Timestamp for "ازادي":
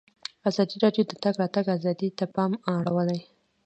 0.49-0.75, 1.77-2.09